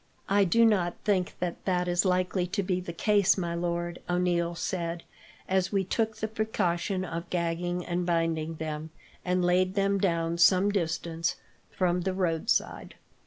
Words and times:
"I 0.29 0.45
do 0.45 0.65
not 0.65 0.95
think 1.03 1.35
that 1.37 1.63
that 1.65 1.87
is 1.87 2.05
likely 2.05 2.47
to 2.47 2.63
be 2.63 2.79
the 2.81 2.91
case, 2.91 3.37
my 3.37 3.53
lord," 3.53 4.01
O'Neil 4.09 4.55
said, 4.55 5.03
"as 5.47 5.71
we 5.71 5.83
took 5.83 6.15
the 6.17 6.27
precaution 6.27 7.05
of 7.05 7.29
gagging 7.29 7.85
and 7.85 8.03
binding 8.03 8.55
them, 8.55 8.89
and 9.23 9.45
laid 9.45 9.75
them 9.75 9.99
down 9.99 10.39
some 10.39 10.71
distance 10.71 11.35
from 11.69 12.01
the 12.01 12.15
roadside. 12.15 12.95